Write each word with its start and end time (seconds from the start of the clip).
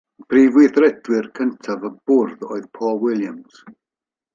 Prif 0.29 0.55
Weithredwr 0.55 1.29
cyntaf 1.39 1.87
y 1.91 1.93
bwrdd 2.13 2.49
oedd 2.57 2.67
Paul 2.79 3.01
Williams. 3.07 3.67